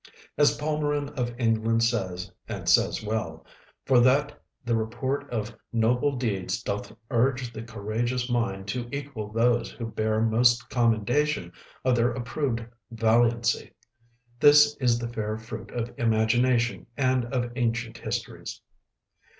[0.35, 3.45] As Palmerin of England says, and says well:
[3.85, 9.69] "For that the report of noble deeds doth urge the courageous mind to equal those
[9.69, 11.53] who bear most commendation
[11.85, 13.73] of their approved valiancy;
[14.39, 18.59] this is the fair fruit of Imagination and of ancient histories."